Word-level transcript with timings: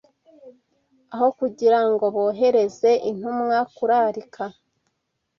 aho 1.13 1.27
kugira 1.39 1.79
ngo 1.89 2.05
bohereze 2.15 2.91
intumwa 3.09 3.57
kurarika 3.75 4.43